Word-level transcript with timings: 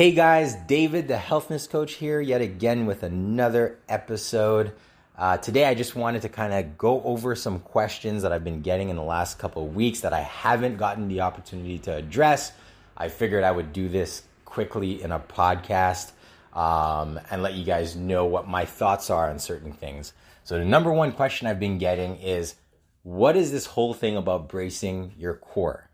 Hey 0.00 0.12
guys, 0.12 0.54
David, 0.54 1.08
the 1.08 1.16
Healthness 1.16 1.68
Coach 1.68 1.92
here, 1.92 2.22
yet 2.22 2.40
again 2.40 2.86
with 2.86 3.02
another 3.02 3.76
episode. 3.86 4.72
Uh, 5.14 5.36
today, 5.36 5.66
I 5.66 5.74
just 5.74 5.94
wanted 5.94 6.22
to 6.22 6.30
kind 6.30 6.54
of 6.54 6.78
go 6.78 7.02
over 7.02 7.36
some 7.36 7.58
questions 7.58 8.22
that 8.22 8.32
I've 8.32 8.42
been 8.42 8.62
getting 8.62 8.88
in 8.88 8.96
the 8.96 9.02
last 9.02 9.38
couple 9.38 9.62
of 9.66 9.74
weeks 9.74 10.00
that 10.00 10.14
I 10.14 10.22
haven't 10.22 10.78
gotten 10.78 11.08
the 11.08 11.20
opportunity 11.20 11.78
to 11.80 11.94
address. 11.94 12.50
I 12.96 13.10
figured 13.10 13.44
I 13.44 13.50
would 13.50 13.74
do 13.74 13.90
this 13.90 14.22
quickly 14.46 15.02
in 15.02 15.12
a 15.12 15.20
podcast 15.20 16.12
um, 16.54 17.20
and 17.30 17.42
let 17.42 17.52
you 17.52 17.66
guys 17.66 17.94
know 17.94 18.24
what 18.24 18.48
my 18.48 18.64
thoughts 18.64 19.10
are 19.10 19.28
on 19.28 19.38
certain 19.38 19.74
things. 19.74 20.14
So, 20.44 20.58
the 20.58 20.64
number 20.64 20.90
one 20.90 21.12
question 21.12 21.46
I've 21.46 21.60
been 21.60 21.76
getting 21.76 22.16
is 22.16 22.54
what 23.02 23.36
is 23.36 23.52
this 23.52 23.66
whole 23.66 23.92
thing 23.92 24.16
about 24.16 24.48
bracing 24.48 25.12
your 25.18 25.34
core? 25.34 25.90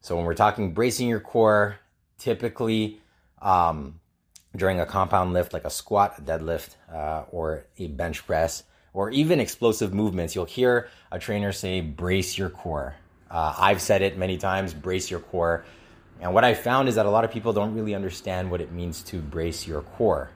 So, 0.00 0.16
when 0.16 0.24
we're 0.24 0.32
talking 0.32 0.72
bracing 0.72 1.06
your 1.06 1.20
core, 1.20 1.80
typically 2.16 3.01
um, 3.42 4.00
during 4.56 4.80
a 4.80 4.86
compound 4.86 5.32
lift 5.32 5.52
like 5.52 5.64
a 5.64 5.70
squat, 5.70 6.18
a 6.18 6.22
deadlift, 6.22 6.76
uh, 6.92 7.24
or 7.30 7.66
a 7.78 7.88
bench 7.88 8.26
press, 8.26 8.62
or 8.94 9.10
even 9.10 9.40
explosive 9.40 9.92
movements, 9.92 10.34
you'll 10.34 10.44
hear 10.44 10.88
a 11.10 11.18
trainer 11.18 11.52
say, 11.52 11.80
brace 11.80 12.38
your 12.38 12.50
core. 12.50 12.94
Uh, 13.30 13.54
I've 13.58 13.80
said 13.80 14.02
it 14.02 14.16
many 14.18 14.36
times, 14.36 14.74
brace 14.74 15.10
your 15.10 15.20
core. 15.20 15.64
And 16.20 16.34
what 16.34 16.44
I 16.44 16.54
found 16.54 16.88
is 16.88 16.94
that 16.94 17.06
a 17.06 17.10
lot 17.10 17.24
of 17.24 17.30
people 17.30 17.52
don't 17.52 17.74
really 17.74 17.94
understand 17.94 18.50
what 18.50 18.60
it 18.60 18.70
means 18.70 19.02
to 19.04 19.18
brace 19.18 19.66
your 19.66 19.82
core. 19.82 20.30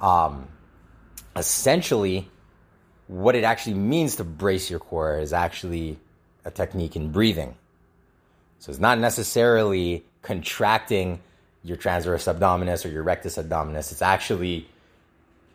Um, 0.00 0.48
essentially, 1.36 2.28
what 3.06 3.36
it 3.36 3.44
actually 3.44 3.74
means 3.74 4.16
to 4.16 4.24
brace 4.24 4.68
your 4.68 4.80
core 4.80 5.18
is 5.18 5.32
actually 5.32 5.98
a 6.44 6.50
technique 6.50 6.96
in 6.96 7.12
breathing. 7.12 7.56
So 8.58 8.70
it's 8.70 8.80
not 8.80 8.98
necessarily 8.98 10.04
contracting 10.22 11.20
your 11.66 11.76
transverse 11.76 12.24
abdominis 12.24 12.84
or 12.84 12.88
your 12.88 13.02
rectus 13.02 13.36
abdominis. 13.36 13.90
It's 13.92 14.02
actually 14.02 14.68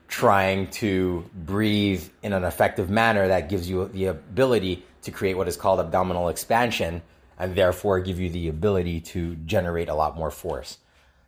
trying 0.08 0.68
to 0.68 1.24
breathe 1.34 2.08
in 2.22 2.34
an 2.34 2.44
effective 2.44 2.90
manner 2.90 3.30
that 3.30 3.48
gives 3.48 3.70
you 3.70 3.88
the 3.88 4.06
ability 4.06 4.84
to 5.04 5.12
create 5.12 5.36
what 5.36 5.48
is 5.48 5.56
called 5.56 5.80
abdominal 5.80 6.28
expansion 6.28 7.02
and 7.40 7.56
therefore 7.56 8.00
give 8.02 8.20
you 8.20 8.30
the 8.30 8.50
ability 8.50 9.00
to 9.00 9.36
generate 9.46 9.88
a 9.88 9.96
lot 9.96 10.18
more 10.18 10.30
force. 10.30 10.78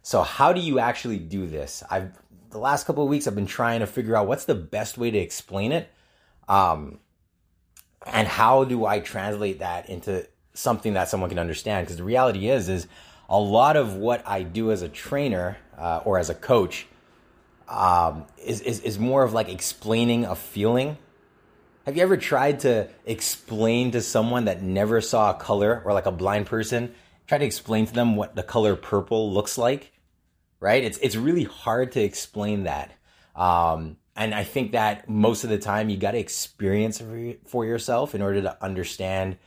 So 0.01 0.21
how 0.21 0.51
do 0.51 0.59
you 0.59 0.79
actually 0.79 1.17
do 1.17 1.47
this? 1.47 1.81
I've 1.89 2.11
the 2.49 2.59
last 2.59 2.85
couple 2.85 3.03
of 3.03 3.09
weeks 3.09 3.25
I've 3.25 3.35
been 3.35 3.47
trying 3.47 3.79
to 3.79 3.87
figure 3.87 4.15
out 4.15 4.27
what's 4.27 4.45
the 4.45 4.53
best 4.53 4.97
way 4.97 5.09
to 5.09 5.17
explain 5.17 5.71
it. 5.71 5.89
Um, 6.47 6.99
and 8.05 8.27
how 8.27 8.63
do 8.63 8.85
I 8.85 8.99
translate 8.99 9.59
that 9.59 9.89
into 9.89 10.27
something 10.53 10.93
that 10.93 11.09
someone 11.09 11.29
can 11.29 11.39
understand? 11.39 11.87
Because 11.87 11.97
the 11.97 12.03
reality 12.03 12.49
is, 12.49 12.69
is 12.69 12.87
a 13.29 13.39
lot 13.39 13.77
of 13.77 13.95
what 13.95 14.27
I 14.27 14.43
do 14.43 14.71
as 14.71 14.81
a 14.81 14.89
trainer 14.89 15.57
uh, 15.77 16.01
or 16.05 16.19
as 16.19 16.29
a 16.29 16.35
coach 16.35 16.87
um, 17.67 18.25
is, 18.43 18.61
is, 18.61 18.79
is 18.81 18.99
more 18.99 19.23
of 19.23 19.33
like 19.33 19.49
explaining 19.49 20.25
a 20.25 20.35
feeling. 20.35 20.97
Have 21.85 21.97
you 21.97 22.03
ever 22.03 22.17
tried 22.17 22.61
to 22.61 22.87
explain 23.05 23.91
to 23.91 24.01
someone 24.01 24.45
that 24.45 24.61
never 24.61 25.01
saw 25.01 25.31
a 25.31 25.33
color 25.33 25.81
or 25.85 25.93
like 25.93 26.05
a 26.05 26.11
blind 26.11 26.45
person, 26.45 26.93
try 27.27 27.37
to 27.37 27.45
explain 27.45 27.85
to 27.85 27.93
them 27.93 28.15
what 28.15 28.35
the 28.35 28.43
color 28.43 28.75
purple 28.75 29.33
looks 29.33 29.57
like? 29.57 29.91
Right? 30.59 30.83
It's, 30.83 30.97
it's 30.99 31.15
really 31.15 31.43
hard 31.43 31.91
to 31.93 32.01
explain 32.01 32.63
that. 32.63 32.91
Um, 33.35 33.97
and 34.15 34.33
I 34.33 34.43
think 34.43 34.73
that 34.73 35.09
most 35.09 35.43
of 35.43 35.49
the 35.49 35.57
time 35.57 35.89
you 35.89 35.97
got 35.97 36.11
to 36.11 36.19
experience 36.19 37.01
for 37.47 37.65
yourself 37.65 38.13
in 38.13 38.21
order 38.21 38.43
to 38.43 38.63
understand 38.63 39.37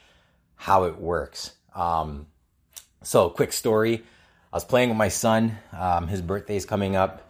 how 0.57 0.85
it 0.85 0.99
works. 0.99 1.53
Um, 1.75 2.27
so, 3.07 3.31
quick 3.31 3.53
story 3.53 4.03
I 4.53 4.57
was 4.57 4.65
playing 4.65 4.89
with 4.89 4.99
my 4.99 5.09
son, 5.09 5.57
um, 5.73 6.09
his 6.09 6.23
birthday 6.23 6.57
is 6.57 6.65
coming 6.65 6.97
up. 6.97 7.23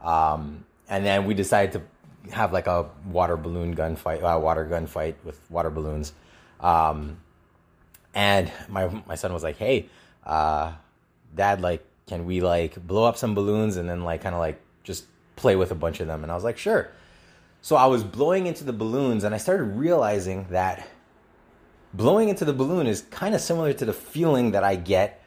Um, 0.00 0.64
and 0.88 1.04
then 1.04 1.24
we 1.24 1.34
decided 1.34 1.72
to 1.72 2.30
have 2.32 2.52
like 2.52 2.68
a 2.68 2.86
water 3.06 3.36
balloon 3.36 3.72
gun 3.72 3.96
fight, 3.96 4.22
uh, 4.22 4.38
water 4.38 4.64
gun 4.64 4.86
fight 4.86 5.16
with 5.24 5.40
water 5.50 5.70
balloons. 5.70 6.12
Um, 6.60 7.16
and 8.14 8.52
my 8.68 9.02
my 9.08 9.16
son 9.16 9.32
was 9.32 9.42
like, 9.42 9.56
"Hey, 9.56 9.88
uh, 10.24 10.72
Dad, 11.34 11.62
like, 11.62 11.84
can 12.06 12.24
we 12.24 12.40
like 12.40 12.74
blow 12.86 13.04
up 13.04 13.16
some 13.16 13.34
balloons 13.34 13.76
and 13.76 13.88
then 13.88 14.04
like 14.04 14.20
kind 14.20 14.36
of 14.36 14.40
like 14.40 14.60
just 14.84 15.04
play 15.34 15.56
with 15.56 15.72
a 15.72 15.74
bunch 15.74 15.98
of 15.98 16.06
them?" 16.06 16.22
And 16.22 16.30
I 16.30 16.34
was 16.36 16.44
like, 16.44 16.58
"Sure." 16.58 16.90
So 17.60 17.74
I 17.74 17.86
was 17.86 18.04
blowing 18.04 18.46
into 18.46 18.62
the 18.62 18.72
balloons, 18.72 19.24
and 19.24 19.34
I 19.34 19.38
started 19.38 19.64
realizing 19.64 20.46
that 20.50 20.86
blowing 21.94 22.28
into 22.28 22.44
the 22.44 22.52
balloon 22.52 22.86
is 22.86 23.02
kind 23.02 23.34
of 23.34 23.40
similar 23.40 23.72
to 23.72 23.84
the 23.84 23.92
feeling 23.92 24.52
that 24.52 24.64
I 24.64 24.76
get 24.76 25.22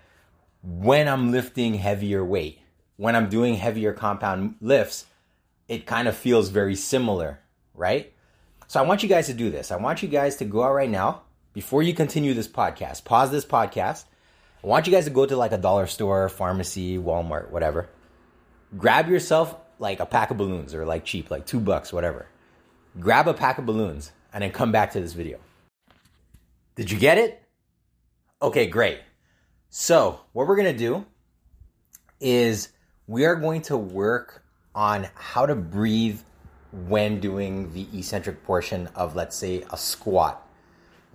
when 0.64 1.08
I'm 1.08 1.32
lifting 1.32 1.74
heavier 1.76 2.24
weight 2.24 2.62
when 3.02 3.16
I'm 3.16 3.30
doing 3.30 3.56
heavier 3.56 3.94
compound 3.94 4.58
lifts, 4.62 5.08
it 5.68 5.88
kind 5.88 6.08
of 6.08 6.16
feels 6.16 6.50
very 6.50 6.76
similar, 6.76 7.40
right? 7.74 8.14
So 8.68 8.80
I 8.80 8.86
want 8.86 9.02
you 9.02 9.10
guys 9.10 9.26
to 9.26 9.34
do 9.34 9.50
this. 9.50 9.72
I 9.72 9.78
want 9.78 10.04
you 10.04 10.08
guys 10.08 10.36
to 10.36 10.46
go 10.46 10.62
out 10.62 10.76
right 10.76 10.88
now 10.88 11.24
before 11.54 11.82
you 11.82 11.96
continue 11.96 12.36
this 12.36 12.48
podcast. 12.48 13.04
Pause 13.04 13.32
this 13.32 13.44
podcast. 13.44 14.06
I 14.64 14.68
want 14.68 14.86
you 14.86 14.94
guys 14.94 15.06
to 15.06 15.10
go 15.10 15.26
to 15.26 15.36
like 15.36 15.52
a 15.52 15.58
dollar 15.58 15.88
store, 15.88 16.30
pharmacy, 16.30 17.00
Walmart, 17.00 17.50
whatever. 17.50 17.90
Grab 18.78 19.10
yourself 19.10 19.56
like 19.80 20.00
a 20.00 20.06
pack 20.06 20.30
of 20.30 20.38
balloons 20.38 20.76
or 20.76 20.86
like 20.86 21.04
cheap, 21.04 21.32
like 21.32 21.48
two 21.48 21.60
bucks, 21.60 21.92
whatever. 21.92 22.28
Grab 23.00 23.28
a 23.28 23.34
pack 23.34 23.58
of 23.58 23.66
balloons 23.66 24.12
and 24.32 24.44
then 24.44 24.52
come 24.52 24.72
back 24.72 24.92
to 24.92 25.02
this 25.02 25.14
video. 25.14 25.40
Did 26.82 26.90
you 26.90 26.98
get 26.98 27.20
it? 27.20 27.40
Okay, 28.42 28.66
great. 28.66 29.02
So, 29.70 30.22
what 30.34 30.48
we're 30.48 30.56
going 30.56 30.74
to 30.74 30.80
do 30.80 31.06
is 32.20 32.70
we 33.06 33.26
are 33.26 33.36
going 33.36 33.62
to 33.62 33.78
work 33.78 34.44
on 34.74 35.08
how 35.14 35.46
to 35.46 35.54
breathe 35.54 36.22
when 36.72 37.20
doing 37.20 37.72
the 37.74 37.86
eccentric 37.96 38.44
portion 38.46 38.90
of, 38.96 39.16
let's 39.16 39.36
say, 39.36 39.64
a 39.70 39.78
squat. 39.78 40.44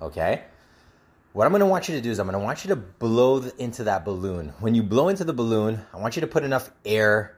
Okay? 0.01 0.45
What 1.33 1.49
I'm 1.49 1.53
to 1.59 1.67
want 1.67 1.89
you 1.89 1.97
to 1.97 2.01
do 2.01 2.13
is 2.13 2.21
I'm 2.21 2.31
to 2.31 2.39
want 2.39 2.65
you 2.65 2.69
to 2.69 2.77
blow 2.77 3.43
into 3.59 3.83
that 3.83 4.05
balloon. 4.05 4.53
When 4.61 4.77
you 4.77 4.85
blow 4.85 5.09
into 5.09 5.25
the 5.25 5.33
balloon, 5.33 5.81
I 5.93 5.97
want 5.97 6.15
you 6.15 6.21
to 6.21 6.29
put 6.29 6.45
enough 6.45 6.71
air 6.85 7.37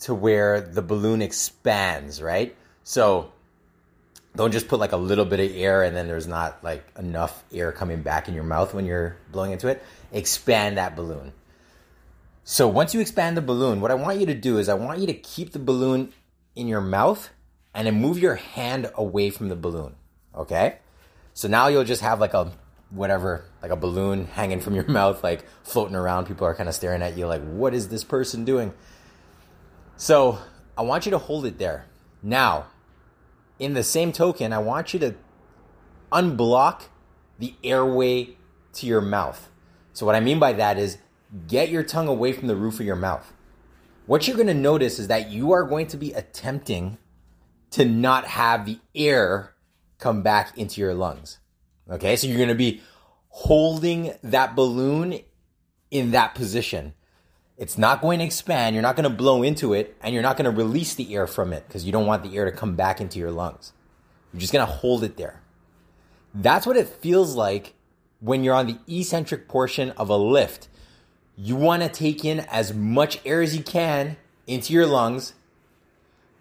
to 0.00 0.14
where 0.14 0.62
the 0.62 0.80
balloon 0.80 1.20
expands, 1.20 2.22
right? 2.22 2.56
So 2.82 3.30
don't 4.34 4.52
just 4.52 4.68
put 4.68 4.80
like 4.80 4.92
a 4.92 4.96
little 4.96 5.24
bit 5.24 5.40
of 5.40 5.56
air 5.56 5.82
and 5.82 5.94
then 5.94 6.08
there's 6.08 6.26
not 6.26 6.62
like 6.64 6.84
enough 6.98 7.44
air 7.52 7.70
coming 7.72 8.02
back 8.02 8.28
in 8.28 8.34
your 8.34 8.44
mouth 8.44 8.72
when 8.72 8.86
you're 8.86 9.16
blowing 9.30 9.52
into 9.52 9.68
it. 9.68 9.82
Expand 10.12 10.78
that 10.78 10.96
balloon. 10.96 11.32
So 12.44 12.66
once 12.66 12.94
you 12.94 13.00
expand 13.00 13.36
the 13.36 13.42
balloon, 13.42 13.80
what 13.80 13.90
I 13.90 13.94
want 13.94 14.18
you 14.18 14.26
to 14.26 14.34
do 14.34 14.58
is 14.58 14.68
I 14.68 14.74
want 14.74 15.00
you 15.00 15.06
to 15.06 15.14
keep 15.14 15.52
the 15.52 15.58
balloon 15.58 16.12
in 16.56 16.66
your 16.66 16.80
mouth 16.80 17.30
and 17.74 17.86
then 17.86 18.00
move 18.00 18.18
your 18.18 18.34
hand 18.36 18.90
away 18.94 19.30
from 19.30 19.48
the 19.48 19.56
balloon. 19.56 19.94
Okay? 20.34 20.78
So 21.34 21.48
now 21.48 21.68
you'll 21.68 21.84
just 21.84 22.02
have 22.02 22.18
like 22.18 22.34
a 22.34 22.52
whatever, 22.90 23.44
like 23.62 23.70
a 23.70 23.76
balloon 23.76 24.26
hanging 24.26 24.60
from 24.60 24.74
your 24.74 24.84
mouth, 24.88 25.22
like 25.22 25.44
floating 25.62 25.96
around. 25.96 26.26
People 26.26 26.46
are 26.46 26.54
kind 26.54 26.68
of 26.68 26.74
staring 26.74 27.02
at 27.02 27.16
you 27.16 27.26
like, 27.26 27.42
what 27.42 27.74
is 27.74 27.88
this 27.88 28.02
person 28.02 28.44
doing? 28.44 28.72
So 29.96 30.38
I 30.76 30.82
want 30.82 31.04
you 31.06 31.10
to 31.12 31.18
hold 31.18 31.44
it 31.46 31.58
there. 31.58 31.84
Now, 32.22 32.66
in 33.62 33.74
the 33.74 33.84
same 33.84 34.12
token, 34.12 34.52
I 34.52 34.58
want 34.58 34.92
you 34.92 35.00
to 35.00 35.14
unblock 36.10 36.82
the 37.38 37.54
airway 37.62 38.36
to 38.74 38.86
your 38.86 39.00
mouth. 39.00 39.48
So 39.92 40.04
what 40.04 40.14
I 40.14 40.20
mean 40.20 40.38
by 40.38 40.52
that 40.54 40.78
is 40.78 40.98
get 41.46 41.68
your 41.68 41.82
tongue 41.82 42.08
away 42.08 42.32
from 42.32 42.48
the 42.48 42.56
roof 42.56 42.80
of 42.80 42.86
your 42.86 42.96
mouth. 42.96 43.32
What 44.06 44.26
you're 44.26 44.36
going 44.36 44.48
to 44.48 44.54
notice 44.54 44.98
is 44.98 45.06
that 45.08 45.30
you 45.30 45.52
are 45.52 45.62
going 45.62 45.86
to 45.88 45.96
be 45.96 46.12
attempting 46.12 46.98
to 47.70 47.84
not 47.84 48.26
have 48.26 48.66
the 48.66 48.80
air 48.94 49.54
come 49.98 50.22
back 50.22 50.58
into 50.58 50.80
your 50.80 50.92
lungs. 50.92 51.38
Okay, 51.88 52.16
so 52.16 52.26
you're 52.26 52.36
going 52.36 52.48
to 52.48 52.54
be 52.54 52.82
holding 53.28 54.12
that 54.22 54.56
balloon 54.56 55.20
in 55.90 56.10
that 56.10 56.34
position. 56.34 56.94
It's 57.62 57.78
not 57.78 58.00
going 58.00 58.18
to 58.18 58.24
expand, 58.24 58.74
you're 58.74 58.82
not 58.82 58.96
going 58.96 59.08
to 59.08 59.16
blow 59.16 59.44
into 59.44 59.72
it, 59.72 59.96
and 60.02 60.12
you're 60.12 60.22
not 60.22 60.36
going 60.36 60.50
to 60.50 60.56
release 60.56 60.96
the 60.96 61.14
air 61.14 61.28
from 61.28 61.52
it 61.52 61.64
because 61.68 61.84
you 61.84 61.92
don't 61.92 62.06
want 62.06 62.24
the 62.24 62.36
air 62.36 62.44
to 62.44 62.50
come 62.50 62.74
back 62.74 63.00
into 63.00 63.20
your 63.20 63.30
lungs. 63.30 63.72
You're 64.32 64.40
just 64.40 64.52
going 64.52 64.66
to 64.66 64.72
hold 64.72 65.04
it 65.04 65.16
there. 65.16 65.40
That's 66.34 66.66
what 66.66 66.76
it 66.76 66.88
feels 66.88 67.36
like 67.36 67.74
when 68.18 68.42
you're 68.42 68.56
on 68.56 68.66
the 68.66 68.78
eccentric 68.88 69.46
portion 69.46 69.90
of 69.90 70.08
a 70.08 70.16
lift 70.16 70.66
you 71.36 71.54
want 71.54 71.84
to 71.84 71.88
take 71.88 72.24
in 72.24 72.40
as 72.40 72.74
much 72.74 73.20
air 73.24 73.40
as 73.42 73.56
you 73.56 73.62
can 73.62 74.16
into 74.48 74.72
your 74.72 74.86
lungs, 74.86 75.34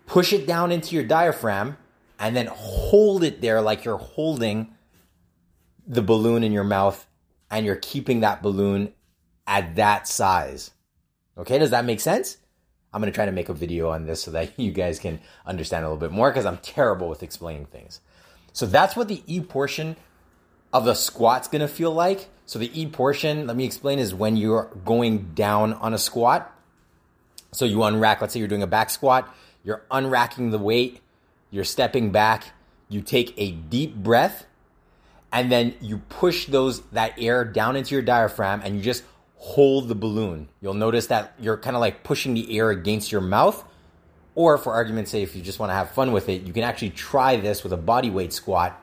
push 0.08 0.34
it 0.34 0.48
down 0.48 0.72
into 0.72 0.96
your 0.96 1.04
diaphragm, 1.04 1.78
and 2.20 2.36
then 2.36 2.48
hold 2.48 3.24
it 3.24 3.42
there 3.42 3.62
like 3.62 3.86
you're 3.86 3.98
holding 3.98 4.74
the 5.86 6.02
balloon 6.02 6.44
in 6.44 6.52
your 6.52 6.64
mouth 6.64 7.06
and 7.52 7.64
you're 7.64 7.76
keeping 7.76 8.22
that 8.22 8.42
balloon 8.42 8.92
at 9.46 9.76
that 9.76 10.08
size. 10.08 10.72
Okay, 11.38 11.58
does 11.58 11.72
that 11.72 11.86
make 11.86 12.00
sense? 12.00 12.38
I'm 12.94 13.02
going 13.02 13.12
to 13.12 13.16
try 13.16 13.26
to 13.26 13.32
make 13.32 13.50
a 13.50 13.54
video 13.54 13.90
on 13.90 14.06
this 14.06 14.22
so 14.24 14.32
that 14.32 14.52
you 14.60 14.72
guys 14.72 15.00
can 15.00 15.20
understand 15.46 15.86
a 15.86 15.88
little 15.88 16.00
bit 16.00 16.12
more 16.12 16.30
because 16.30 16.46
I'm 16.46 16.58
terrible 16.58 17.10
with 17.10 17.24
explaining 17.24 17.66
things. 17.66 18.02
So 18.54 18.66
that's 18.66 18.96
what 18.96 19.08
the 19.08 19.24
E 19.28 19.40
portion 19.42 19.96
of 20.74 20.86
the 20.86 20.94
squat's 20.94 21.48
going 21.48 21.62
to 21.62 21.68
feel 21.68 21.94
like. 21.94 22.30
So 22.46 22.60
the 22.60 22.72
E 22.80 22.86
portion, 22.88 23.48
let 23.48 23.56
me 23.56 23.66
explain, 23.66 24.00
is 24.00 24.14
when 24.14 24.36
you're 24.36 24.70
going 24.84 25.34
down 25.34 25.74
on 25.74 25.94
a 25.94 25.98
squat. 25.98 26.54
So 27.54 27.66
you 27.66 27.78
unrack, 27.78 28.22
let's 28.22 28.34
say 28.34 28.40
you're 28.40 28.48
doing 28.48 28.64
a 28.64 28.68
back 28.68 28.90
squat, 28.90 29.34
you're 29.64 29.84
unracking 29.92 30.52
the 30.52 30.58
weight, 30.58 31.02
you're 31.50 31.64
stepping 31.66 32.12
back, 32.12 32.46
you 32.90 33.02
take 33.02 33.34
a 33.38 33.52
deep 33.52 33.96
breath, 33.96 34.46
and 35.32 35.52
then 35.52 35.76
you 35.80 36.00
push 36.10 36.46
those 36.46 36.82
that 36.92 37.14
air 37.18 37.46
down 37.46 37.76
into 37.76 37.96
your 37.96 38.02
diaphragm 38.02 38.62
and 38.64 38.76
you 38.76 38.82
just 38.82 39.04
hold 39.42 39.88
the 39.88 39.96
balloon. 39.96 40.48
You'll 40.62 40.76
notice 40.76 41.08
that 41.08 41.34
you're 41.40 41.58
kind 41.58 41.76
of 41.76 41.80
like 41.80 42.04
pushing 42.04 42.36
the 42.36 42.56
air 42.60 42.70
against 42.70 43.12
your 43.12 43.22
mouth. 43.22 43.68
Or 44.36 44.60
for 44.60 44.72
argument's 44.72 45.10
sake, 45.10 45.24
if 45.24 45.36
you 45.36 45.42
just 45.42 45.58
want 45.58 45.72
to 45.72 45.74
have 45.74 45.90
fun 45.90 46.12
with 46.12 46.30
it, 46.30 46.44
you 46.44 46.54
can 46.54 46.62
actually 46.62 46.92
try 46.92 47.38
this 47.38 47.64
with 47.64 47.74
a 47.74 47.78
body 47.78 48.12
weight 48.12 48.34
squat 48.34 48.80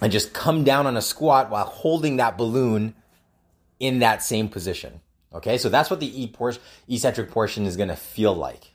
and 0.00 0.10
just 0.10 0.32
come 0.32 0.64
down 0.64 0.86
on 0.86 0.96
a 0.96 1.02
squat 1.02 1.50
while 1.50 1.66
holding 1.66 2.16
that 2.16 2.38
balloon 2.38 2.94
in 3.78 3.98
that 3.98 4.22
same 4.22 4.48
position. 4.48 5.02
Okay, 5.34 5.58
so 5.58 5.68
that's 5.68 5.90
what 5.90 6.00
the 6.00 6.30
eccentric 6.88 7.30
portion 7.30 7.66
is 7.66 7.76
going 7.76 7.90
to 7.90 7.96
feel 7.96 8.34
like. 8.34 8.72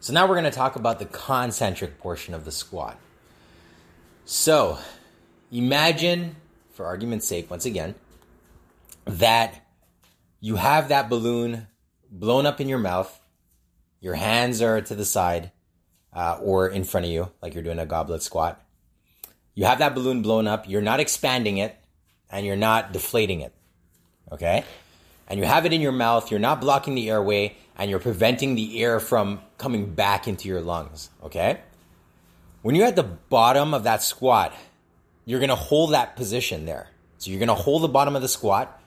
So 0.00 0.12
now 0.12 0.26
we're 0.26 0.34
going 0.34 0.50
to 0.50 0.50
talk 0.50 0.74
about 0.74 0.98
the 0.98 1.06
concentric 1.06 2.00
portion 2.00 2.34
of 2.34 2.44
the 2.44 2.50
squat. 2.50 2.98
So 4.24 4.78
imagine, 5.52 6.34
for 6.72 6.86
argument's 6.86 7.28
sake, 7.28 7.48
once 7.48 7.66
again, 7.66 7.94
that 9.08 9.66
you 10.40 10.56
have 10.56 10.88
that 10.88 11.08
balloon 11.08 11.66
blown 12.10 12.46
up 12.46 12.60
in 12.60 12.68
your 12.68 12.78
mouth, 12.78 13.20
your 14.00 14.14
hands 14.14 14.62
are 14.62 14.80
to 14.80 14.94
the 14.94 15.04
side 15.04 15.50
uh, 16.12 16.38
or 16.42 16.68
in 16.68 16.84
front 16.84 17.06
of 17.06 17.12
you, 17.12 17.30
like 17.42 17.54
you're 17.54 17.62
doing 17.62 17.78
a 17.78 17.86
goblet 17.86 18.22
squat. 18.22 18.62
You 19.54 19.64
have 19.64 19.80
that 19.80 19.94
balloon 19.94 20.22
blown 20.22 20.46
up, 20.46 20.68
you're 20.68 20.82
not 20.82 21.00
expanding 21.00 21.58
it, 21.58 21.74
and 22.30 22.46
you're 22.46 22.56
not 22.56 22.92
deflating 22.92 23.40
it. 23.40 23.52
Okay? 24.30 24.64
And 25.26 25.40
you 25.40 25.46
have 25.46 25.66
it 25.66 25.72
in 25.72 25.80
your 25.80 25.92
mouth, 25.92 26.30
you're 26.30 26.40
not 26.40 26.60
blocking 26.60 26.94
the 26.94 27.10
airway, 27.10 27.56
and 27.76 27.90
you're 27.90 27.98
preventing 27.98 28.54
the 28.54 28.82
air 28.82 29.00
from 29.00 29.40
coming 29.56 29.94
back 29.94 30.28
into 30.28 30.48
your 30.48 30.60
lungs. 30.60 31.10
Okay? 31.24 31.60
When 32.62 32.74
you're 32.74 32.86
at 32.86 32.96
the 32.96 33.02
bottom 33.02 33.74
of 33.74 33.84
that 33.84 34.02
squat, 34.02 34.54
you're 35.24 35.40
gonna 35.40 35.54
hold 35.54 35.92
that 35.92 36.16
position 36.16 36.66
there. 36.66 36.88
So 37.18 37.30
you're 37.30 37.40
gonna 37.40 37.54
hold 37.54 37.82
the 37.82 37.88
bottom 37.88 38.14
of 38.14 38.22
the 38.22 38.28
squat, 38.28 38.77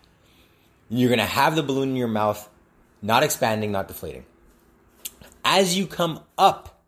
you're 0.99 1.09
gonna 1.09 1.25
have 1.25 1.55
the 1.55 1.63
balloon 1.63 1.89
in 1.89 1.95
your 1.95 2.07
mouth, 2.07 2.49
not 3.01 3.23
expanding, 3.23 3.71
not 3.71 3.87
deflating. 3.87 4.25
As 5.43 5.77
you 5.77 5.87
come 5.87 6.19
up, 6.37 6.83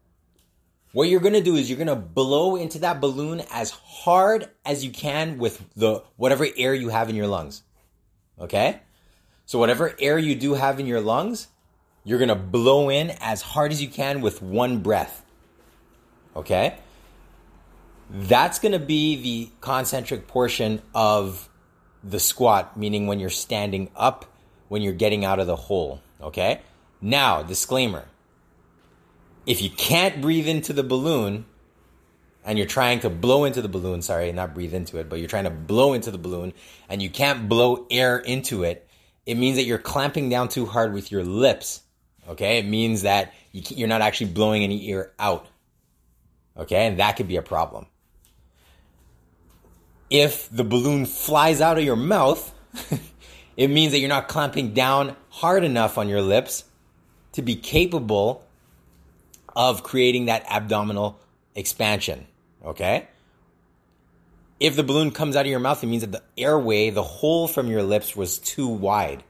what 0.91 1.09
you're 1.09 1.21
gonna 1.21 1.41
do 1.41 1.55
is 1.55 1.69
you're 1.69 1.79
gonna 1.79 1.95
blow 1.95 2.55
into 2.55 2.79
that 2.79 3.00
balloon 3.00 3.41
as 3.51 3.71
hard 3.71 4.50
as 4.65 4.83
you 4.83 4.91
can 4.91 5.38
with 5.38 5.63
the 5.75 6.03
whatever 6.17 6.45
air 6.57 6.73
you 6.73 6.89
have 6.89 7.09
in 7.09 7.15
your 7.15 7.27
lungs. 7.27 7.63
Okay? 8.39 8.79
So 9.45 9.57
whatever 9.57 9.95
air 10.00 10.17
you 10.19 10.35
do 10.35 10.53
have 10.53 10.79
in 10.79 10.85
your 10.85 11.01
lungs, 11.01 11.47
you're 12.03 12.19
gonna 12.19 12.35
blow 12.35 12.89
in 12.89 13.11
as 13.21 13.41
hard 13.41 13.71
as 13.71 13.81
you 13.81 13.88
can 13.88 14.21
with 14.21 14.41
one 14.41 14.79
breath. 14.79 15.23
Okay? 16.35 16.75
That's 18.09 18.59
gonna 18.59 18.79
be 18.79 19.15
the 19.15 19.51
concentric 19.61 20.27
portion 20.27 20.81
of 20.94 21.50
the 22.03 22.19
squat, 22.19 22.75
meaning 22.77 23.07
when 23.07 23.19
you're 23.19 23.29
standing 23.29 23.89
up, 23.95 24.25
when 24.67 24.81
you're 24.81 24.94
getting 24.94 25.23
out 25.23 25.39
of 25.39 25.47
the 25.47 25.55
hole. 25.55 26.01
Okay? 26.21 26.61
Now, 27.01 27.41
disclaimer. 27.41 28.05
If 29.45 29.61
you 29.61 29.69
can't 29.69 30.21
breathe 30.21 30.47
into 30.47 30.73
the 30.73 30.83
balloon 30.83 31.45
and 32.45 32.57
you're 32.57 32.67
trying 32.67 33.00
to 33.01 33.09
blow 33.09 33.45
into 33.45 33.61
the 33.61 33.69
balloon, 33.69 34.01
sorry, 34.01 34.31
not 34.31 34.53
breathe 34.53 34.73
into 34.73 34.97
it, 34.97 35.09
but 35.09 35.19
you're 35.19 35.27
trying 35.27 35.44
to 35.45 35.50
blow 35.50 35.94
into 35.94 36.11
the 36.11 36.17
balloon 36.17 36.53
and 36.89 37.01
you 37.01 37.09
can't 37.09 37.50
blow 37.50 37.85
air 37.89 38.17
into 38.17 38.63
it, 38.63 38.88
it 39.25 39.35
means 39.35 39.57
that 39.57 39.63
you're 39.63 39.77
clamping 39.77 40.29
down 40.29 40.50
too 40.50 40.65
hard 40.65 40.94
with 40.94 41.11
your 41.11 41.23
lips. 41.23 41.81
Okay? 42.29 42.57
It 42.57 42.65
means 42.65 43.01
that 43.01 43.33
you're 43.51 43.88
not 43.88 44.01
actually 44.01 44.31
blowing 44.31 44.63
any 44.63 44.89
air 44.89 45.11
out. 45.19 45.47
Okay? 46.57 46.88
And 46.88 47.00
that 47.00 47.17
could 47.17 47.27
be 47.27 47.38
a 47.38 47.41
problem 47.41 47.88
if 50.13 50.48
the 50.51 50.63
balloon 50.63 51.07
flies 51.07 51.60
out 51.60 51.80
of 51.80 51.83
your 51.83 51.95
mouth, 51.95 52.54
it 53.57 53.68
means 53.68 53.92
that 53.92 54.00
you're 54.00 54.07
not 54.07 54.27
clamping 54.27 54.74
down 54.74 55.15
hard 55.30 55.63
enough 55.63 55.98
on 55.98 56.07
your 56.07 56.21
lips 56.21 56.63
to 57.31 57.42
be 57.42 57.56
capable 57.56 58.45
of 59.56 59.81
creating 59.81 60.25
that 60.25 60.45
abdominal 60.48 61.19
expansion. 61.56 62.27
Okay? 62.63 63.07
If 64.60 64.75
the 64.75 64.83
balloon 64.83 65.10
comes 65.10 65.36
out 65.36 65.48
of 65.48 65.50
your 65.50 65.60
mouth, 65.60 65.83
it 65.83 65.88
means 65.88 66.01
that 66.01 66.12
the 66.12 66.24
airway, 66.38 66.92
the 66.92 67.01
hole 67.01 67.48
from 67.48 67.68
your 67.68 67.81
lips, 67.81 68.15
was 68.15 68.38
too 68.38 68.68
wide. 68.68 69.24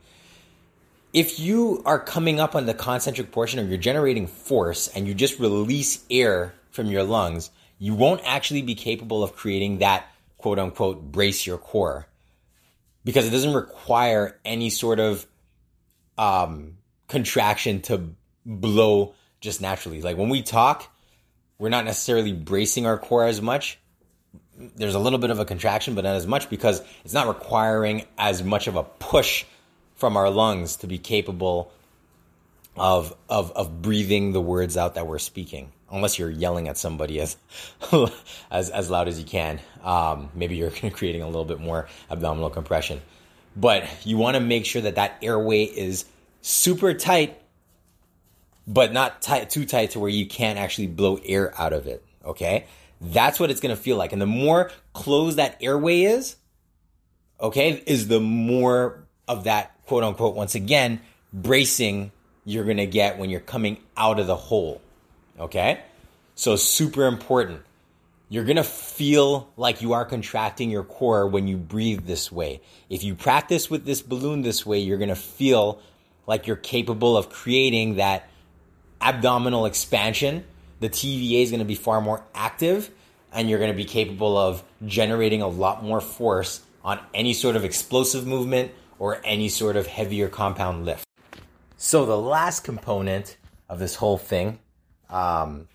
If 1.13 1.39
you 1.39 1.81
are 1.85 1.99
coming 1.99 2.41
up 2.41 2.55
on 2.55 2.65
the 2.65 2.73
concentric 2.73 3.31
portion 3.31 3.61
or 3.61 3.63
you're 3.63 3.77
generating 3.77 4.27
force 4.27 4.89
and 4.89 5.07
you 5.07 5.13
just 5.13 5.39
release 5.39 6.03
air 6.11 6.53
from 6.71 6.87
your 6.87 7.03
lungs, 7.03 7.51
you 7.79 7.95
won't 7.95 8.21
actually 8.25 8.63
be 8.63 8.75
capable 8.75 9.23
of 9.23 9.33
creating 9.33 9.77
that 9.77 10.07
quote 10.43 10.59
unquote 10.59 11.01
brace 11.01 11.47
your 11.47 11.57
core 11.57 12.05
because 13.05 13.25
it 13.25 13.29
doesn't 13.29 13.53
require 13.53 14.37
any 14.43 14.69
sort 14.69 14.99
of 14.99 15.25
um, 16.17 16.73
contraction 17.07 17.79
to 17.83 18.09
blow 18.45 19.15
just 19.39 19.61
naturally. 19.61 20.01
Like 20.01 20.17
when 20.17 20.27
we 20.27 20.41
talk, 20.41 20.91
we're 21.57 21.69
not 21.69 21.85
necessarily 21.85 22.33
bracing 22.33 22.85
our 22.85 22.97
core 22.97 23.25
as 23.25 23.41
much. 23.41 23.79
There's 24.57 24.95
a 24.95 24.99
little 24.99 25.17
bit 25.17 25.29
of 25.29 25.39
a 25.39 25.45
contraction, 25.45 25.95
but 25.95 26.03
not 26.03 26.17
as 26.17 26.27
much 26.27 26.49
because 26.49 26.81
it's 27.05 27.13
not 27.13 27.29
requiring 27.29 28.05
as 28.17 28.43
much 28.43 28.67
of 28.67 28.75
a 28.75 28.83
push 28.83 29.45
from 29.95 30.17
our 30.17 30.29
lungs 30.29 30.75
to 30.77 30.87
be 30.87 30.97
capable 30.97 31.71
of 32.75 33.15
of 33.29 33.51
of 33.51 33.81
breathing 33.81 34.31
the 34.33 34.41
words 34.41 34.77
out 34.77 34.95
that 34.95 35.05
we're 35.07 35.19
speaking 35.19 35.71
unless 35.91 36.17
you're 36.17 36.29
yelling 36.29 36.67
at 36.67 36.77
somebody 36.77 37.21
as 37.21 37.37
as 38.51 38.69
as 38.69 38.89
loud 38.89 39.07
as 39.07 39.19
you 39.19 39.25
can. 39.25 39.59
Um, 39.83 40.29
maybe 40.33 40.55
you're 40.55 40.71
creating 40.91 41.21
a 41.21 41.27
little 41.27 41.45
bit 41.45 41.59
more 41.59 41.87
abdominal 42.09 42.49
compression, 42.49 43.01
but 43.55 43.87
you 44.05 44.17
want 44.17 44.35
to 44.35 44.41
make 44.41 44.65
sure 44.65 44.81
that 44.81 44.95
that 44.95 45.17
airway 45.21 45.63
is 45.63 46.05
super 46.41 46.93
tight, 46.93 47.39
but 48.67 48.91
not 48.91 49.21
tight 49.21 49.49
too 49.49 49.65
tight 49.65 49.91
to 49.91 49.99
where 49.99 50.09
you 50.09 50.25
can't 50.25 50.57
actually 50.57 50.87
blow 50.87 51.19
air 51.23 51.53
out 51.59 51.73
of 51.73 51.87
it. 51.87 52.03
Okay, 52.25 52.65
that's 52.99 53.39
what 53.39 53.51
it's 53.51 53.61
going 53.61 53.75
to 53.75 53.81
feel 53.81 53.97
like, 53.97 54.13
and 54.13 54.21
the 54.21 54.25
more 54.25 54.71
closed 54.93 55.37
that 55.37 55.57
airway 55.61 56.03
is, 56.03 56.37
okay, 57.39 57.83
is 57.85 58.07
the 58.07 58.19
more 58.19 59.05
of 59.27 59.43
that 59.43 59.79
quote 59.85 60.03
unquote 60.03 60.35
once 60.35 60.55
again 60.55 60.99
bracing 61.31 62.11
you're 62.45 62.65
going 62.65 62.77
to 62.77 62.85
get 62.85 63.17
when 63.17 63.29
you're 63.29 63.39
coming 63.39 63.77
out 63.95 64.19
of 64.19 64.27
the 64.27 64.35
hole. 64.35 64.81
Okay? 65.39 65.81
So, 66.35 66.55
super 66.55 67.05
important. 67.05 67.61
You're 68.29 68.45
going 68.45 68.57
to 68.57 68.63
feel 68.63 69.49
like 69.57 69.81
you 69.81 69.93
are 69.93 70.05
contracting 70.05 70.71
your 70.71 70.83
core 70.83 71.27
when 71.27 71.47
you 71.47 71.57
breathe 71.57 72.07
this 72.07 72.31
way. 72.31 72.61
If 72.89 73.03
you 73.03 73.13
practice 73.13 73.69
with 73.69 73.85
this 73.85 74.01
balloon 74.01 74.41
this 74.41 74.65
way, 74.65 74.79
you're 74.79 74.97
going 74.97 75.09
to 75.09 75.15
feel 75.15 75.79
like 76.25 76.47
you're 76.47 76.55
capable 76.55 77.15
of 77.15 77.29
creating 77.29 77.95
that 77.95 78.27
abdominal 79.01 79.65
expansion. 79.65 80.45
The 80.79 80.89
TVA 80.89 81.43
is 81.43 81.51
going 81.51 81.59
to 81.59 81.65
be 81.65 81.75
far 81.75 82.01
more 82.01 82.23
active 82.33 82.89
and 83.31 83.49
you're 83.49 83.59
going 83.59 83.71
to 83.71 83.77
be 83.77 83.85
capable 83.85 84.37
of 84.37 84.63
generating 84.85 85.41
a 85.41 85.47
lot 85.47 85.83
more 85.83 86.01
force 86.01 86.61
on 86.83 86.99
any 87.13 87.33
sort 87.33 87.55
of 87.55 87.65
explosive 87.65 88.25
movement 88.25 88.71
or 88.99 89.19
any 89.23 89.49
sort 89.49 89.75
of 89.75 89.87
heavier 89.87 90.29
compound 90.29 90.85
lift. 90.85 91.02
So, 91.85 92.05
the 92.05 92.17
last 92.17 92.61
component 92.61 93.35
of 93.67 93.77
this 93.77 93.95
whole 93.95 94.17
thing 94.17 94.59
um, 95.09 95.67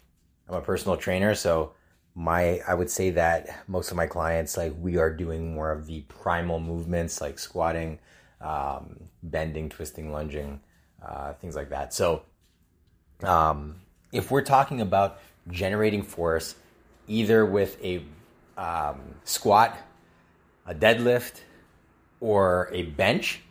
I'm 0.49 0.55
a 0.55 0.63
personal 0.63 0.97
trainer, 0.97 1.35
so 1.35 1.75
my 2.15 2.61
I 2.67 2.73
would 2.73 2.89
say 2.89 3.11
that 3.11 3.65
most 3.69 3.91
of 3.91 3.99
my 3.99 4.07
clients 4.07 4.57
like 4.57 4.73
we 4.81 4.97
are 4.97 5.11
doing 5.11 5.53
more 5.55 5.71
of 5.71 5.85
the 5.85 6.01
primal 6.09 6.61
movements 6.61 7.21
like 7.21 7.39
squatting, 7.39 7.99
um, 8.41 8.99
bending, 9.23 9.69
twisting, 9.69 10.11
lunging, 10.11 10.63
uh, 11.07 11.35
things 11.35 11.55
like 11.55 11.69
that. 11.69 11.93
So, 11.93 12.23
um, 13.23 13.83
if 14.11 14.31
we're 14.31 14.41
talking 14.41 14.81
about 14.81 15.19
generating 15.51 16.03
force, 16.03 16.55
either 17.07 17.45
with 17.45 17.77
a 17.85 18.03
um, 18.57 18.99
squat, 19.25 19.77
a 20.65 20.75
deadlift, 20.75 21.43
or 22.19 22.71
a 22.73 22.85
bench, 22.85 23.43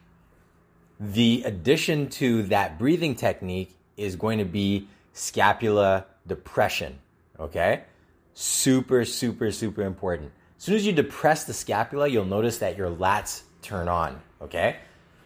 the 0.99 1.43
addition 1.45 2.09
to 2.09 2.43
that 2.43 2.79
breathing 2.79 3.15
technique 3.15 3.75
is 3.97 4.15
going 4.15 4.39
to 4.39 4.45
be 4.45 4.87
scapula 5.13 6.05
depression. 6.25 6.99
Okay? 7.39 7.83
Super, 8.33 9.05
super, 9.05 9.51
super 9.51 9.83
important. 9.83 10.31
As 10.57 10.63
soon 10.63 10.75
as 10.75 10.85
you 10.85 10.93
depress 10.93 11.43
the 11.43 11.53
scapula, 11.53 12.07
you'll 12.07 12.25
notice 12.25 12.59
that 12.59 12.77
your 12.77 12.89
lats 12.89 13.41
turn 13.61 13.87
on. 13.87 14.21
Okay? 14.41 14.77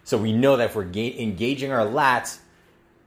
So 0.04 0.18
we 0.18 0.32
know 0.32 0.56
that 0.56 0.70
if 0.70 0.76
we're 0.76 0.84
ga- 0.84 1.18
engaging 1.20 1.72
our 1.72 1.86
lats 1.86 2.38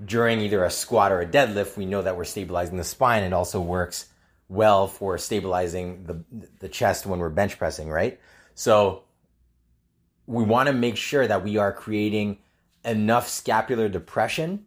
during 0.04 0.42
either 0.42 0.64
a 0.64 0.72
squat 0.72 1.12
or 1.12 1.22
a 1.22 1.26
deadlift, 1.26 1.78
we 1.78 1.86
know 1.86 2.02
that 2.02 2.18
we're 2.18 2.26
stabilizing 2.26 2.78
the 2.78 2.84
spine. 2.84 3.24
It 3.24 3.34
also 3.34 3.62
works 3.62 4.08
well 4.48 4.88
for 4.88 5.18
stabilizing 5.18 6.06
the, 6.06 6.24
the 6.60 6.70
chest 6.70 7.06
when 7.06 7.20
we're 7.20 7.30
bench 7.30 7.58
pressing, 7.58 7.90
right? 7.90 8.20
So 8.54 9.04
we 10.28 10.44
want 10.44 10.68
to 10.68 10.74
make 10.74 10.98
sure 10.98 11.26
that 11.28 11.44
we 11.44 11.58
are 11.58 11.72
creating 11.72 12.40
enough 12.86 13.28
scapular 13.28 13.90
depression 13.90 14.66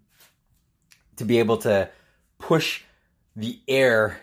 to 1.16 1.24
be 1.24 1.38
able 1.38 1.58
to 1.58 1.90
push 2.38 2.82
the 3.36 3.58
air 3.68 4.18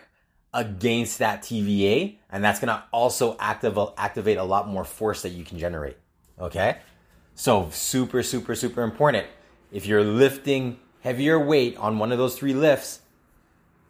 against 0.52 1.18
that 1.18 1.42
TVA, 1.42 2.16
and 2.30 2.42
that's 2.42 2.60
gonna 2.60 2.84
also 2.92 3.36
active, 3.38 3.78
activate 3.98 4.38
a 4.38 4.44
lot 4.44 4.68
more 4.68 4.84
force 4.84 5.22
that 5.22 5.30
you 5.30 5.44
can 5.44 5.58
generate. 5.58 5.96
Okay? 6.38 6.78
So, 7.34 7.68
super, 7.70 8.22
super, 8.22 8.54
super 8.54 8.82
important. 8.82 9.26
If 9.70 9.86
you're 9.86 10.04
lifting 10.04 10.78
heavier 11.00 11.38
weight 11.38 11.76
on 11.76 11.98
one 11.98 12.12
of 12.12 12.18
those 12.18 12.38
three 12.38 12.54
lifts, 12.54 13.00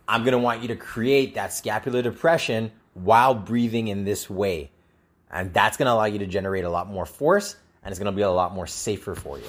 I'm 0.08 0.24
gonna 0.24 0.38
want 0.38 0.62
you 0.62 0.68
to 0.68 0.76
create 0.76 1.34
that 1.34 1.52
scapular 1.52 2.02
depression 2.02 2.72
while 2.94 3.34
breathing 3.34 3.88
in 3.88 4.04
this 4.04 4.28
way. 4.28 4.70
And 5.30 5.52
that's 5.52 5.76
gonna 5.76 5.92
allow 5.92 6.04
you 6.06 6.18
to 6.20 6.26
generate 6.26 6.64
a 6.64 6.70
lot 6.70 6.88
more 6.88 7.06
force 7.06 7.56
and 7.82 7.92
it's 7.92 8.00
gonna 8.00 8.10
be 8.10 8.22
a 8.22 8.30
lot 8.30 8.52
more 8.52 8.66
safer 8.66 9.14
for 9.14 9.38
you. 9.38 9.46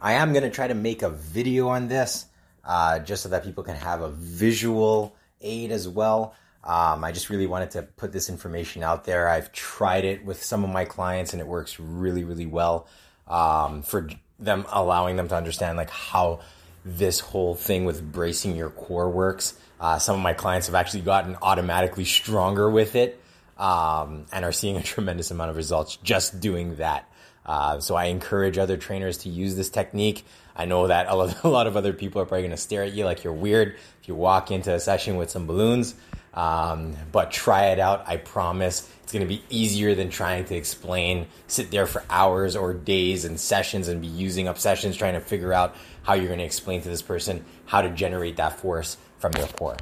I 0.00 0.14
am 0.14 0.32
gonna 0.32 0.50
try 0.50 0.68
to 0.68 0.74
make 0.74 1.02
a 1.02 1.10
video 1.10 1.68
on 1.68 1.88
this 1.88 2.26
uh, 2.64 2.98
just 2.98 3.22
so 3.22 3.28
that 3.30 3.44
people 3.44 3.64
can 3.64 3.76
have 3.76 4.00
a 4.00 4.10
visual 4.10 5.16
aid 5.40 5.70
as 5.70 5.88
well. 5.88 6.34
Um, 6.64 7.04
I 7.04 7.12
just 7.12 7.30
really 7.30 7.46
wanted 7.46 7.70
to 7.72 7.82
put 7.82 8.12
this 8.12 8.28
information 8.28 8.82
out 8.82 9.04
there. 9.04 9.28
I've 9.28 9.52
tried 9.52 10.04
it 10.04 10.24
with 10.24 10.42
some 10.42 10.64
of 10.64 10.70
my 10.70 10.84
clients 10.84 11.32
and 11.32 11.40
it 11.40 11.46
works 11.46 11.78
really, 11.78 12.24
really 12.24 12.46
well 12.46 12.88
um, 13.28 13.82
for 13.82 14.08
them, 14.40 14.66
allowing 14.72 15.16
them 15.16 15.28
to 15.28 15.36
understand 15.36 15.76
like 15.76 15.90
how 15.90 16.40
this 16.84 17.20
whole 17.20 17.54
thing 17.54 17.84
with 17.84 18.12
bracing 18.12 18.56
your 18.56 18.70
core 18.70 19.08
works. 19.08 19.58
Uh, 19.80 19.98
some 19.98 20.16
of 20.16 20.22
my 20.22 20.32
clients 20.32 20.66
have 20.66 20.74
actually 20.74 21.02
gotten 21.02 21.36
automatically 21.40 22.04
stronger 22.04 22.68
with 22.68 22.96
it 22.96 23.20
um, 23.58 24.26
and 24.32 24.44
are 24.44 24.52
seeing 24.52 24.76
a 24.76 24.82
tremendous 24.82 25.30
amount 25.30 25.50
of 25.50 25.56
results 25.56 25.96
just 25.96 26.40
doing 26.40 26.76
that. 26.76 27.08
Uh, 27.46 27.78
so 27.78 27.94
I 27.94 28.06
encourage 28.06 28.58
other 28.58 28.76
trainers 28.76 29.18
to 29.18 29.28
use 29.28 29.54
this 29.54 29.70
technique. 29.70 30.26
I 30.54 30.64
know 30.64 30.88
that 30.88 31.08
a 31.08 31.14
lot 31.14 31.66
of 31.66 31.76
other 31.76 31.92
people 31.92 32.20
are 32.20 32.26
probably 32.26 32.42
going 32.42 32.50
to 32.50 32.56
stare 32.56 32.82
at 32.82 32.92
you 32.92 33.04
like 33.04 33.22
you're 33.24 33.32
weird 33.32 33.76
if 34.02 34.08
you 34.08 34.16
walk 34.16 34.50
into 34.50 34.74
a 34.74 34.80
session 34.80 35.16
with 35.16 35.30
some 35.30 35.46
balloons. 35.46 35.94
Um, 36.34 36.94
but 37.12 37.30
try 37.30 37.68
it 37.68 37.78
out. 37.78 38.04
I 38.06 38.18
promise 38.18 38.90
it's 39.02 39.12
going 39.12 39.26
to 39.26 39.28
be 39.28 39.42
easier 39.48 39.94
than 39.94 40.10
trying 40.10 40.44
to 40.46 40.54
explain, 40.54 41.28
sit 41.46 41.70
there 41.70 41.86
for 41.86 42.04
hours 42.10 42.56
or 42.56 42.74
days 42.74 43.24
and 43.24 43.40
sessions 43.40 43.88
and 43.88 44.02
be 44.02 44.06
using 44.06 44.46
up 44.46 44.58
sessions 44.58 44.96
trying 44.96 45.14
to 45.14 45.20
figure 45.20 45.54
out 45.54 45.74
how 46.02 46.12
you're 46.12 46.26
going 46.26 46.40
to 46.40 46.44
explain 46.44 46.82
to 46.82 46.88
this 46.88 47.00
person 47.00 47.42
how 47.64 47.80
to 47.80 47.88
generate 47.88 48.36
that 48.36 48.60
force 48.60 48.98
from 49.18 49.32
their 49.32 49.46
core. 49.46 49.78